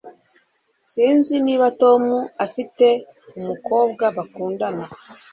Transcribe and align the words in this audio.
Sinzi 0.91 1.35
niba 1.45 1.65
Tom 1.81 2.03
afite 2.45 2.87
umukobwa 3.39 4.05
bakundana. 4.15 4.85